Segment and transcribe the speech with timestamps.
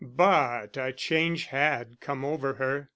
[0.03, 2.89] But a change had come over her.